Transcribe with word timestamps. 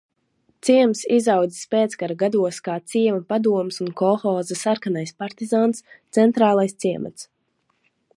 "Ciems 0.67 1.01
izaudzis 1.17 1.67
pēckara 1.73 2.15
gados 2.23 2.57
kā 2.67 2.77
ciema 2.93 3.19
padomes 3.33 3.77
un 3.85 3.91
kolhoza 4.01 4.57
"Sarkanais 4.63 5.13
partizāns" 5.21 5.85
centrālais 6.19 6.75
ciemats." 6.85 7.29